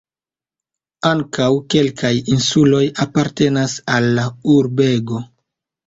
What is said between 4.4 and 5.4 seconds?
urbego.